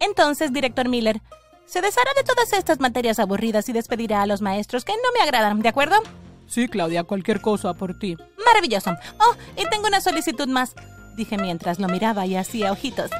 [0.00, 1.20] Entonces, director Miller,
[1.66, 5.22] se deshará de todas estas materias aburridas y despedirá a los maestros que no me
[5.22, 5.96] agradan, ¿de acuerdo?
[6.48, 8.16] Sí, Claudia, cualquier cosa por ti.
[8.44, 8.90] Maravilloso.
[9.20, 10.74] Oh, y tengo una solicitud más,
[11.16, 13.10] dije mientras lo miraba y hacía ojitos.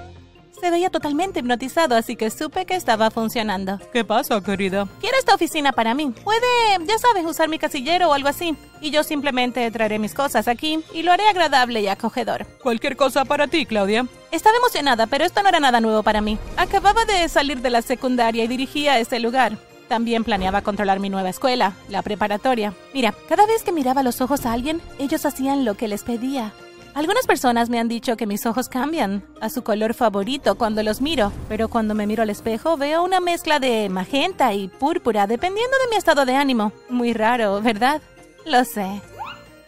[0.61, 3.79] Se veía totalmente hipnotizado, así que supe que estaba funcionando.
[3.95, 4.87] ¿Qué pasa, querida?
[5.01, 6.13] Quiero esta oficina para mí.
[6.23, 6.47] Puede,
[6.85, 8.55] ya sabes, usar mi casillero o algo así.
[8.83, 12.47] Y yo simplemente traeré mis cosas aquí y lo haré agradable y acogedor.
[12.63, 14.07] Cualquier cosa para ti, Claudia.
[14.33, 16.39] Estaba emocionada, pero esto no era nada nuevo para mí.
[16.59, 19.57] Acababa de salir de la secundaria y dirigía ese lugar.
[19.89, 22.75] También planeaba controlar mi nueva escuela, la preparatoria.
[22.93, 26.53] Mira, cada vez que miraba los ojos a alguien, ellos hacían lo que les pedía.
[26.95, 31.01] Algunas personas me han dicho que mis ojos cambian a su color favorito cuando los
[31.01, 35.77] miro, pero cuando me miro al espejo veo una mezcla de magenta y púrpura dependiendo
[35.79, 36.73] de mi estado de ánimo.
[36.89, 38.03] Muy raro, ¿verdad?
[38.45, 39.01] Lo sé.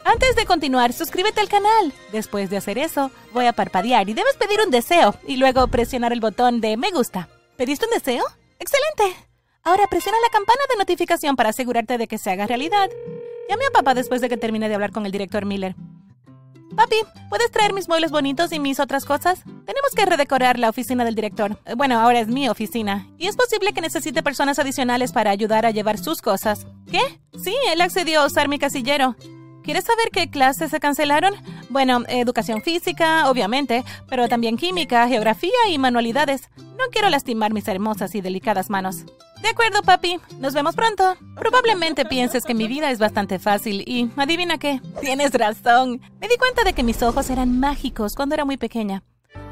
[0.04, 1.92] Antes de continuar, suscríbete al canal.
[2.10, 6.12] Después de hacer eso, voy a parpadear y debes pedir un deseo y luego presionar
[6.12, 7.28] el botón de me gusta.
[7.56, 8.24] ¿Pediste un deseo?
[8.58, 9.16] ¡Excelente!
[9.62, 12.90] Ahora presiona la campana de notificación para asegurarte de que se haga realidad.
[13.48, 15.76] Llamé a papá después de que terminé de hablar con el director Miller.
[16.76, 16.96] Papi,
[17.28, 19.40] ¿puedes traer mis muebles bonitos y mis otras cosas?
[19.44, 21.58] Tenemos que redecorar la oficina del director.
[21.66, 23.06] Eh, Bueno, ahora es mi oficina.
[23.18, 26.66] Y es posible que necesite personas adicionales para ayudar a llevar sus cosas.
[26.90, 27.00] ¿Qué?
[27.42, 29.16] Sí, él accedió a usar mi casillero.
[29.62, 31.34] ¿Quieres saber qué clases se cancelaron?
[31.68, 36.48] Bueno, educación física, obviamente, pero también química, geografía y manualidades.
[36.56, 39.04] No quiero lastimar mis hermosas y delicadas manos.
[39.42, 40.20] De acuerdo, papi.
[40.38, 41.16] Nos vemos pronto.
[41.34, 44.80] Probablemente pienses que mi vida es bastante fácil y adivina qué.
[45.00, 46.00] Tienes razón.
[46.20, 49.02] Me di cuenta de que mis ojos eran mágicos cuando era muy pequeña.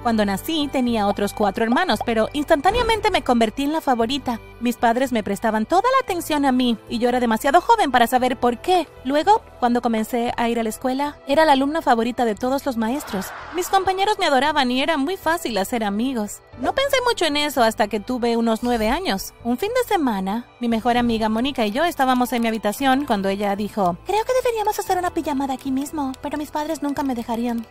[0.03, 4.41] Cuando nací tenía otros cuatro hermanos, pero instantáneamente me convertí en la favorita.
[4.59, 8.06] Mis padres me prestaban toda la atención a mí y yo era demasiado joven para
[8.06, 8.89] saber por qué.
[9.05, 12.78] Luego, cuando comencé a ir a la escuela, era la alumna favorita de todos los
[12.78, 13.27] maestros.
[13.55, 16.41] Mis compañeros me adoraban y era muy fácil hacer amigos.
[16.62, 19.34] No pensé mucho en eso hasta que tuve unos nueve años.
[19.44, 23.28] Un fin de semana, mi mejor amiga Mónica y yo estábamos en mi habitación cuando
[23.28, 27.15] ella dijo, Creo que deberíamos hacer una pijamada aquí mismo, pero mis padres nunca me
[27.15, 27.66] dejarían,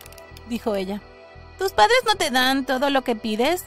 [0.48, 1.00] dijo ella.
[1.60, 3.64] ¿Tus padres no te dan todo lo que pides?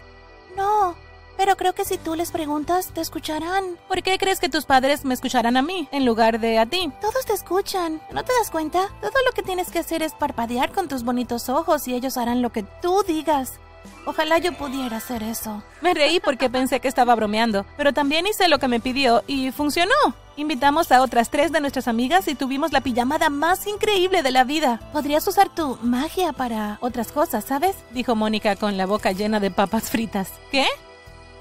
[0.57, 0.95] No,
[1.37, 3.77] pero creo que si tú les preguntas, te escucharán.
[3.87, 6.91] ¿Por qué crees que tus padres me escucharán a mí en lugar de a ti?
[6.99, 8.01] Todos te escuchan.
[8.11, 8.87] ¿No te das cuenta?
[8.99, 12.41] Todo lo que tienes que hacer es parpadear con tus bonitos ojos y ellos harán
[12.41, 13.59] lo que tú digas.
[14.05, 15.63] Ojalá yo pudiera hacer eso.
[15.81, 19.51] Me reí porque pensé que estaba bromeando, pero también hice lo que me pidió y
[19.51, 19.93] funcionó.
[20.35, 24.43] Invitamos a otras tres de nuestras amigas y tuvimos la pijamada más increíble de la
[24.43, 24.79] vida.
[24.91, 27.75] Podrías usar tu magia para otras cosas, ¿sabes?
[27.91, 30.31] Dijo Mónica con la boca llena de papas fritas.
[30.51, 30.65] ¿Qué?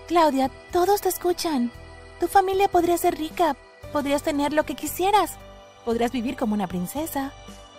[0.08, 1.70] Claudia, todos te escuchan.
[2.20, 3.56] Tu familia podría ser rica.
[3.92, 5.38] Podrías tener lo que quisieras.
[5.84, 7.32] Podrías vivir como una princesa.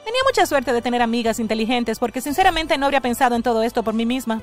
[0.04, 3.84] Tenía mucha suerte de tener amigas inteligentes porque sinceramente no habría pensado en todo esto
[3.84, 4.42] por mí misma.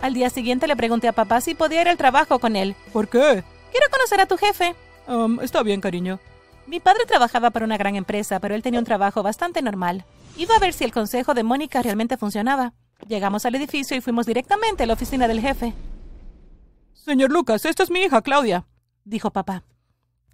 [0.00, 2.74] Al día siguiente le pregunté a papá si podía ir al trabajo con él.
[2.92, 3.44] ¿Por qué?
[3.70, 4.74] Quiero conocer a tu jefe.
[5.06, 6.20] Um, está bien, cariño.
[6.66, 10.04] Mi padre trabajaba para una gran empresa, pero él tenía un trabajo bastante normal.
[10.36, 12.72] Iba a ver si el consejo de Mónica realmente funcionaba.
[13.06, 15.74] Llegamos al edificio y fuimos directamente a la oficina del jefe,
[17.06, 18.66] Señor Lucas, esta es mi hija, Claudia.
[19.04, 19.62] dijo papá.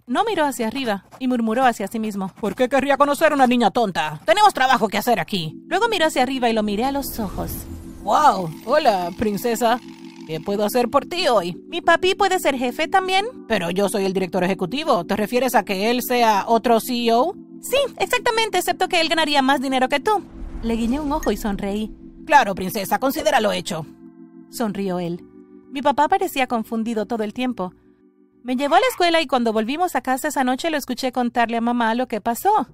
[0.05, 2.29] No miró hacia arriba y murmuró hacia sí mismo.
[2.41, 4.19] ¿Por qué querría conocer a una niña tonta?
[4.25, 5.57] Tenemos trabajo que hacer aquí.
[5.67, 7.51] Luego miró hacia arriba y lo miré a los ojos.
[8.03, 8.49] ¡Wow!
[8.65, 9.79] Hola, princesa.
[10.27, 11.55] ¿Qué puedo hacer por ti hoy?
[11.69, 13.25] ¿Mi papi puede ser jefe también?
[13.47, 15.05] Pero yo soy el director ejecutivo.
[15.05, 17.33] ¿Te refieres a que él sea otro CEO?
[17.61, 20.21] Sí, exactamente, excepto que él ganaría más dinero que tú.
[20.63, 21.93] Le guiñé un ojo y sonreí.
[22.25, 23.85] Claro, princesa, considéralo hecho.
[24.49, 25.23] Sonrió él.
[25.71, 27.73] Mi papá parecía confundido todo el tiempo.
[28.43, 31.55] Me llevó a la escuela y cuando volvimos a casa esa noche lo escuché contarle
[31.55, 32.67] a mamá lo que pasó.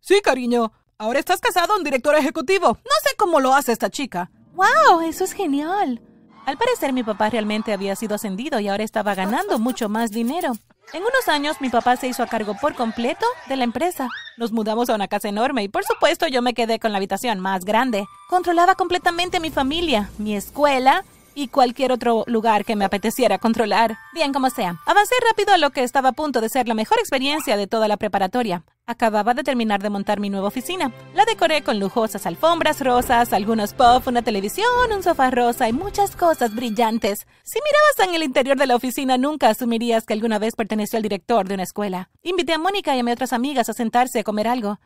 [0.00, 0.72] Sí, cariño.
[0.98, 2.66] Ahora estás casado a un director ejecutivo.
[2.66, 4.32] No sé cómo lo hace esta chica.
[4.54, 5.02] ¡Wow!
[5.02, 6.00] Eso es genial.
[6.46, 10.54] Al parecer mi papá realmente había sido ascendido y ahora estaba ganando mucho más dinero.
[10.92, 14.08] En unos años mi papá se hizo a cargo por completo de la empresa.
[14.36, 17.38] Nos mudamos a una casa enorme y por supuesto yo me quedé con la habitación
[17.38, 18.08] más grande.
[18.28, 21.04] Controlaba completamente mi familia, mi escuela
[21.38, 23.96] y cualquier otro lugar que me apeteciera controlar.
[24.12, 24.80] Bien como sea.
[24.86, 27.86] Avancé rápido a lo que estaba a punto de ser la mejor experiencia de toda
[27.86, 28.64] la preparatoria.
[28.86, 30.90] Acababa de terminar de montar mi nueva oficina.
[31.14, 36.16] La decoré con lujosas alfombras rosas, algunos puff, una televisión, un sofá rosa y muchas
[36.16, 37.24] cosas brillantes.
[37.44, 41.04] Si mirabas en el interior de la oficina nunca asumirías que alguna vez perteneció al
[41.04, 42.10] director de una escuela.
[42.24, 44.80] Invité a Mónica y a mis otras amigas a sentarse a comer algo.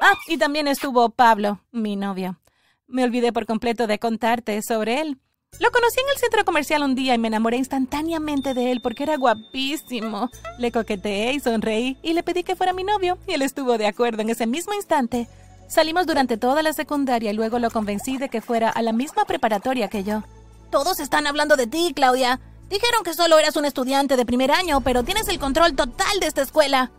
[0.00, 2.40] Ah, y también estuvo Pablo, mi novio.
[2.88, 5.20] Me olvidé por completo de contarte sobre él.
[5.60, 9.02] Lo conocí en el centro comercial un día y me enamoré instantáneamente de él porque
[9.02, 10.30] era guapísimo.
[10.56, 13.88] Le coqueteé y sonreí y le pedí que fuera mi novio y él estuvo de
[13.88, 15.28] acuerdo en ese mismo instante.
[15.68, 19.24] Salimos durante toda la secundaria y luego lo convencí de que fuera a la misma
[19.24, 20.22] preparatoria que yo.
[20.70, 22.40] Todos están hablando de ti, Claudia.
[22.70, 26.26] Dijeron que solo eras un estudiante de primer año, pero tienes el control total de
[26.26, 26.92] esta escuela,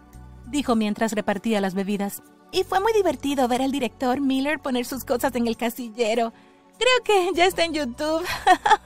[0.47, 2.23] dijo mientras repartía las bebidas.
[2.51, 6.33] Y fue muy divertido ver al director Miller poner sus cosas en el casillero.
[6.79, 8.25] Creo que ya está en YouTube,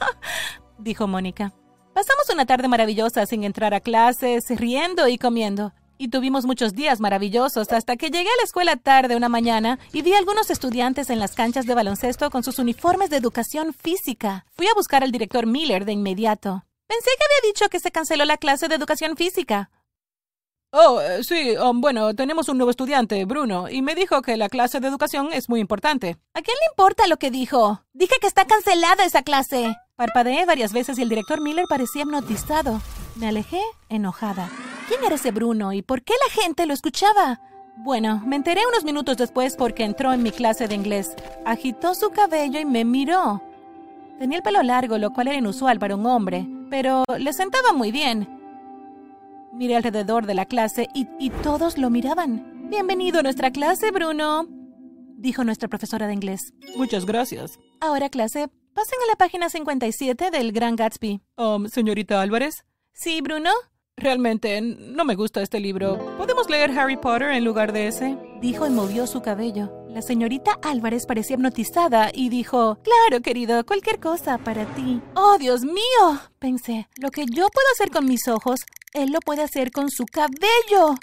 [0.79, 1.53] dijo Mónica.
[1.93, 5.73] Pasamos una tarde maravillosa sin entrar a clases, riendo y comiendo.
[5.99, 10.01] Y tuvimos muchos días maravillosos hasta que llegué a la escuela tarde una mañana y
[10.01, 14.47] vi a algunos estudiantes en las canchas de baloncesto con sus uniformes de educación física.
[14.55, 16.65] Fui a buscar al director Miller de inmediato.
[16.87, 19.69] Pensé que había dicho que se canceló la clase de educación física.
[20.75, 24.49] Oh, eh, sí, um, bueno, tenemos un nuevo estudiante, Bruno, y me dijo que la
[24.49, 26.17] clase de educación es muy importante.
[26.33, 27.83] ¿A quién le importa lo que dijo?
[27.93, 29.75] Dije que está cancelada esa clase.
[29.95, 32.81] Parpadeé varias veces y el director Miller parecía hipnotizado.
[33.17, 34.49] Me alejé enojada.
[34.87, 37.39] ¿Quién era ese Bruno y por qué la gente lo escuchaba?
[37.77, 41.13] Bueno, me enteré unos minutos después porque entró en mi clase de inglés.
[41.45, 43.43] Agitó su cabello y me miró.
[44.17, 47.91] Tenía el pelo largo, lo cual era inusual para un hombre, pero le sentaba muy
[47.91, 48.42] bien.
[49.53, 52.69] Miré alrededor de la clase y, todos lo miraban.
[52.71, 54.47] Bienvenido a nuestra clase, Bruno,
[55.17, 56.53] dijo nuestra profesora de inglés.
[56.75, 57.59] Muchas gracias.
[57.79, 61.21] Ahora, clase, pasen a la página 57 del Gran Gatsby.
[61.37, 62.65] Um, señorita Álvarez.
[62.93, 63.51] Sí, Bruno.
[63.95, 65.99] Realmente no me gusta este libro.
[66.17, 68.17] ¿Podemos leer Harry Potter en lugar de ese?
[68.41, 69.71] Dijo y movió su cabello.
[69.87, 74.99] La señorita Álvarez parecía hipnotizada y dijo, Claro, querido, cualquier cosa para ti.
[75.15, 78.61] Oh, Dios mío, pensé, lo que yo puedo hacer con mis ojos,
[78.93, 80.95] él lo puede hacer con su cabello.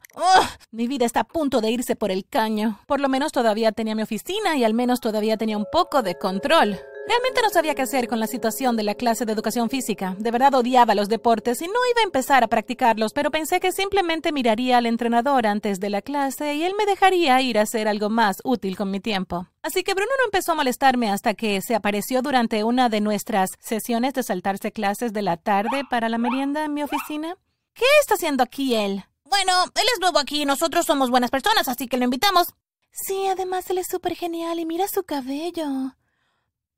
[0.71, 2.81] mi vida está a punto de irse por el caño.
[2.87, 6.17] Por lo menos todavía tenía mi oficina y al menos todavía tenía un poco de
[6.17, 6.79] control.
[7.09, 10.15] Realmente no sabía qué hacer con la situación de la clase de educación física.
[10.19, 13.73] De verdad odiaba los deportes y no iba a empezar a practicarlos, pero pensé que
[13.73, 17.89] simplemente miraría al entrenador antes de la clase y él me dejaría ir a hacer
[17.89, 19.49] algo más útil con mi tiempo.
[19.63, 23.51] Así que Bruno no empezó a molestarme hasta que se apareció durante una de nuestras
[23.59, 27.37] sesiones de saltarse clases de la tarde para la merienda en mi oficina.
[27.81, 29.07] ¿Qué está haciendo aquí él?
[29.25, 32.49] Bueno, él es nuevo aquí y nosotros somos buenas personas, así que lo invitamos.
[32.93, 35.97] Sí, además él es súper genial y mira su cabello.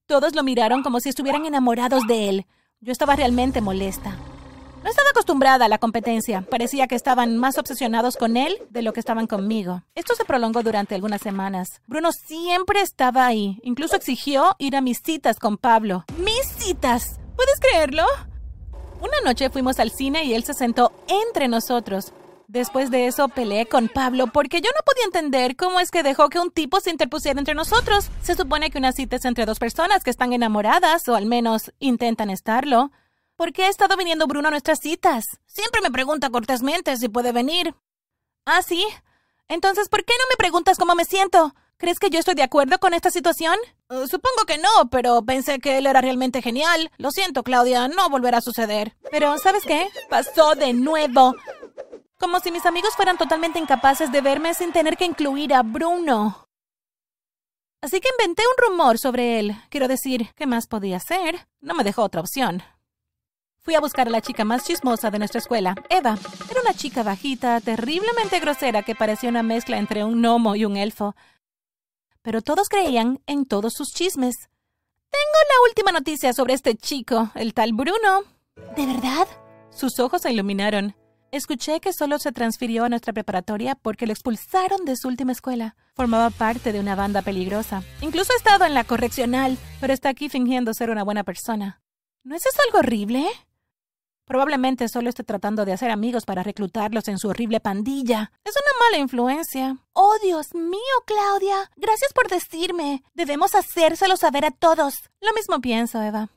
[0.07, 2.47] Todos lo miraron como si estuvieran enamorados de él.
[2.79, 4.17] Yo estaba realmente molesta.
[4.85, 6.43] No estaba acostumbrada a la competencia.
[6.49, 9.83] Parecía que estaban más obsesionados con él de lo que estaban conmigo.
[9.97, 11.83] Esto se prolongó durante algunas semanas.
[11.89, 13.59] Bruno siempre estaba ahí.
[13.65, 16.05] Incluso exigió ir a mis citas con Pablo.
[16.19, 17.19] ¡Mis citas!
[17.35, 18.05] ¿Puedes creerlo?
[19.03, 22.13] Una noche fuimos al cine y él se sentó entre nosotros.
[22.47, 26.29] Después de eso peleé con Pablo porque yo no podía entender cómo es que dejó
[26.29, 28.11] que un tipo se interpusiera entre nosotros.
[28.23, 31.73] Se supone que una cita es entre dos personas que están enamoradas o al menos
[31.81, 32.93] intentan estarlo.
[33.35, 35.25] ¿Por qué ha estado viniendo Bruno a nuestras citas?
[35.47, 37.75] Siempre me pregunta cortésmente si puede venir.
[38.47, 38.85] ¿Ah, sí?
[39.49, 41.57] Entonces, ¿por qué no me preguntas cómo me siento?
[41.83, 43.57] ¿Crees que yo estoy de acuerdo con esta situación?
[43.91, 46.93] Uh, supongo que no, pero pensé que él era realmente genial.
[46.97, 48.95] Lo siento, Claudia, no volverá a suceder.
[49.11, 49.89] Pero, ¿sabes qué?
[50.09, 51.35] Pasó de nuevo.
[52.21, 56.47] Como si mis amigos fueran totalmente incapaces de verme sin tener que incluir a Bruno.
[57.81, 59.57] Así que inventé un rumor sobre él.
[59.69, 61.49] Quiero decir, ¿qué más podía hacer?
[61.61, 62.63] No me dejó otra opción.
[63.59, 66.17] Fui a buscar a la chica más chismosa de nuestra escuela, Eva.
[66.49, 70.77] Era una chica bajita, terriblemente grosera que parecía una mezcla entre un gnomo y un
[70.77, 71.17] elfo
[72.23, 74.35] pero todos creían en todos sus chismes.
[75.11, 78.25] Tengo la última noticia sobre este chico, el tal Bruno.
[78.77, 79.27] ¿De verdad?
[79.71, 80.95] Sus ojos se iluminaron.
[81.33, 85.77] Escuché que solo se transfirió a nuestra preparatoria porque lo expulsaron de su última escuela.
[85.95, 87.83] Formaba parte de una banda peligrosa.
[88.03, 91.81] Incluso ha estado en la correccional, pero está aquí fingiendo ser una buena persona.
[92.23, 93.27] ¿No es eso algo horrible?
[94.25, 98.33] Probablemente solo esté tratando de hacer amigos para reclutarlos en su horrible pandilla.
[98.45, 99.79] Es una mala influencia.
[99.93, 101.71] Oh, Dios mío, Claudia.
[101.77, 103.03] Gracias por decirme.
[103.15, 105.11] Debemos hacérselo saber a todos.
[105.21, 106.29] Lo mismo pienso, Eva.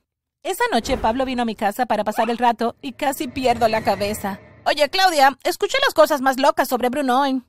[0.43, 3.83] Esa noche Pablo vino a mi casa para pasar el rato y casi pierdo la
[3.83, 4.39] cabeza.
[4.65, 7.43] Oye, Claudia, escuché las cosas más locas sobre Bruno hoy.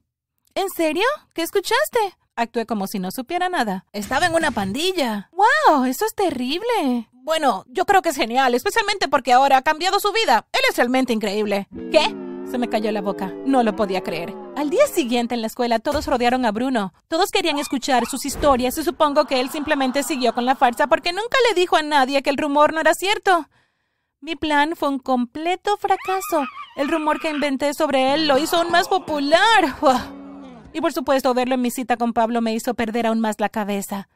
[0.55, 1.05] ¿En serio?
[1.35, 2.16] ¿Qué escuchaste?
[2.37, 3.87] Actué como si no supiera nada.
[3.95, 5.31] Estaba en una pandilla.
[5.33, 5.87] ¡Wow!
[5.87, 7.09] Eso es terrible.
[7.12, 10.47] Bueno, yo creo que es genial, especialmente porque ahora ha cambiado su vida.
[10.52, 11.66] Él es realmente increíble.
[11.90, 12.14] ¿Qué?
[12.50, 13.33] Se me cayó la boca.
[13.47, 14.35] No lo podía creer.
[14.55, 16.93] Al día siguiente en la escuela todos rodearon a Bruno.
[17.09, 21.14] Todos querían escuchar sus historias y supongo que él simplemente siguió con la farsa porque
[21.14, 23.49] nunca le dijo a nadie que el rumor no era cierto.
[24.21, 26.45] Mi plan fue un completo fracaso.
[26.76, 29.76] El rumor que inventé sobre él lo hizo aún más popular.
[30.76, 33.49] Y por supuesto, verlo en mi cita con Pablo me hizo perder aún más la
[33.49, 34.11] cabeza.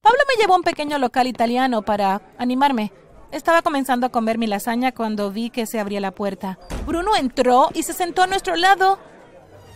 [0.00, 2.90] Pablo me llevó a un pequeño local italiano para animarme.
[3.32, 6.58] Estaba comenzando a comer mi lasaña cuando vi que se abría la puerta.
[6.86, 8.98] Bruno entró y se sentó a nuestro lado.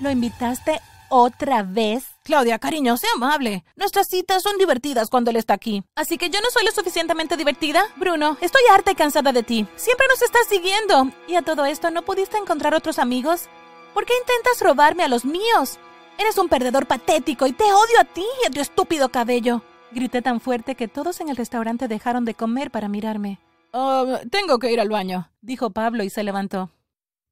[0.00, 0.80] ¿Lo invitaste
[1.10, 2.06] otra vez?
[2.24, 3.62] Claudia, cariño, sea amable.
[3.76, 5.84] Nuestras citas son divertidas cuando él está aquí.
[5.94, 7.84] Así que yo no soy lo suficientemente divertida.
[7.96, 9.68] Bruno, estoy harta y cansada de ti.
[9.76, 11.10] Siempre nos estás siguiendo.
[11.28, 13.50] Y a todo esto, ¿no pudiste encontrar otros amigos?
[13.94, 15.78] ¿Por qué intentas robarme a los míos?
[16.18, 19.62] Eres un perdedor patético y te odio a ti y a tu estúpido cabello.
[19.90, 23.38] Grité tan fuerte que todos en el restaurante dejaron de comer para mirarme.
[23.72, 26.70] Ah, tengo que ir al baño, dijo Pablo y se levantó.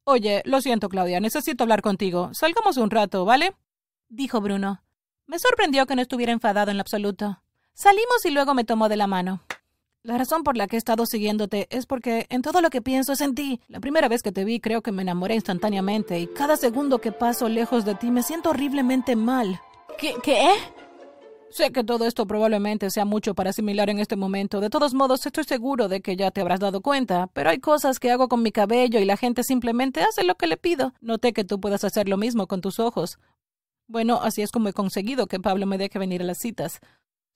[0.04, 2.30] Oye, lo siento, Claudia, necesito hablar contigo.
[2.32, 3.54] Salgamos un rato, ¿vale?
[4.08, 4.82] dijo Bruno.
[5.26, 7.42] Me sorprendió que no estuviera enfadado en lo absoluto.
[7.74, 9.40] Salimos y luego me tomó de la mano.
[10.02, 13.12] La razón por la que he estado siguiéndote es porque en todo lo que pienso
[13.12, 13.60] es en ti.
[13.68, 17.12] La primera vez que te vi creo que me enamoré instantáneamente y cada segundo que
[17.12, 19.60] paso lejos de ti me siento horriblemente mal.
[19.98, 20.14] ¿Qué?
[20.22, 20.48] ¿Qué?
[21.50, 24.60] Sé que todo esto probablemente sea mucho para asimilar en este momento.
[24.60, 27.28] De todos modos, estoy seguro de que ya te habrás dado cuenta.
[27.34, 30.46] Pero hay cosas que hago con mi cabello y la gente simplemente hace lo que
[30.46, 30.94] le pido.
[31.02, 33.18] Noté que tú puedas hacer lo mismo con tus ojos.
[33.86, 36.78] Bueno, así es como he conseguido que Pablo me deje venir a las citas.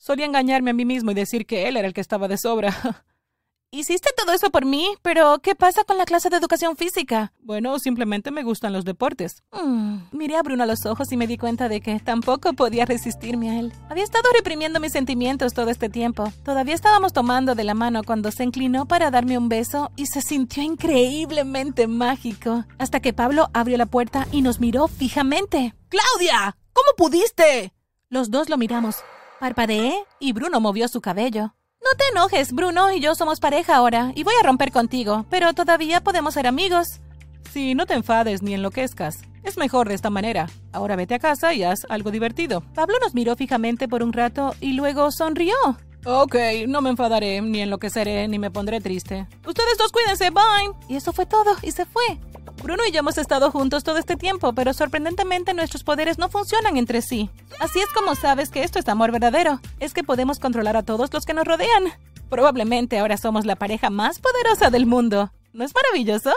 [0.05, 2.77] Solía engañarme a mí mismo y decir que él era el que estaba de sobra.
[3.71, 7.33] Hiciste todo eso por mí, pero ¿qué pasa con la clase de educación física?
[7.41, 9.43] Bueno, simplemente me gustan los deportes.
[9.51, 12.85] Mm, miré a Bruno a los ojos y me di cuenta de que tampoco podía
[12.85, 13.73] resistirme a él.
[13.89, 16.31] Había estado reprimiendo mis sentimientos todo este tiempo.
[16.45, 20.21] Todavía estábamos tomando de la mano cuando se inclinó para darme un beso y se
[20.21, 22.67] sintió increíblemente mágico.
[22.77, 25.75] Hasta que Pablo abrió la puerta y nos miró fijamente.
[25.89, 26.59] ¡Claudia!
[26.75, 27.73] ¿Cómo pudiste?
[28.11, 28.97] Los dos lo miramos.
[29.41, 31.55] Parpadeé y Bruno movió su cabello.
[31.83, 35.53] No te enojes, Bruno y yo somos pareja ahora, y voy a romper contigo, pero
[35.53, 37.01] todavía podemos ser amigos.
[37.53, 39.23] Sí, no te enfades ni enloquezcas.
[39.43, 40.49] Es mejor de esta manera.
[40.73, 42.63] Ahora vete a casa y haz algo divertido.
[42.75, 45.55] Pablo nos miró fijamente por un rato y luego sonrió.
[46.07, 46.37] Ok,
[46.67, 49.27] no me enfadaré, ni enloqueceré, ni me pondré triste.
[49.47, 50.73] Ustedes dos cuídense, bye.
[50.89, 52.19] Y eso fue todo, y se fue.
[52.65, 56.79] Bruno y yo hemos estado juntos todo este tiempo, pero sorprendentemente nuestros poderes no funcionan
[56.79, 57.29] entre sí.
[57.61, 59.61] Así es como sabes que esto es amor verdadero.
[59.81, 61.93] Es que podemos controlar a todos los que nos rodean.
[62.31, 65.31] Probablemente ahora somos la pareja más poderosa del mundo.
[65.53, 66.33] ¿No es maravilloso?